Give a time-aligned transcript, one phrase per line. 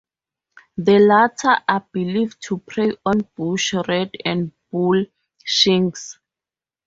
[0.77, 5.05] The latter are believed to prey on bush rat and bull
[5.45, 6.17] shinks.